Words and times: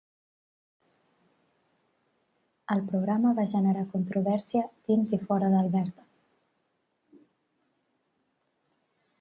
El 2.75 2.81
programa 2.87 3.35
va 3.41 3.45
generar 3.53 3.85
controvèrsia 3.93 4.63
dins 4.89 5.13
i 5.19 5.23
fora 5.29 5.51
d'Alberta. 5.57 6.07